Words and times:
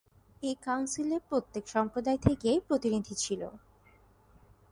এই 0.43 0.55
কাউন্সিলে 0.65 1.17
প্রত্যেক 1.29 1.65
সম্প্রদায় 1.67 2.19
থেকে 2.19 2.49
প্রতিনিধি 2.67 3.15
ছিল। 3.15 3.41